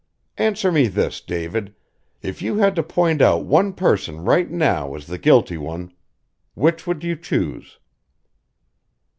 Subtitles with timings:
[0.39, 1.75] Answer me this, David:
[2.23, 5.93] if you had to point out one person right now as the guilty one
[6.55, 7.77] which'd you choose?"